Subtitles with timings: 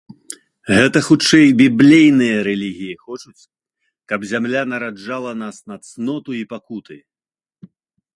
[0.75, 3.45] Гэта хутчэй біблейныя рэлігіі хочуць,
[4.13, 6.97] каб зямля нараджала нас на цноту і пакуты.